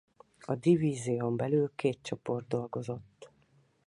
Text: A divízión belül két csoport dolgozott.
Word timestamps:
A 0.47 0.55
divízión 0.55 1.35
belül 1.35 1.71
két 1.75 1.99
csoport 2.01 2.47
dolgozott. 2.47 3.29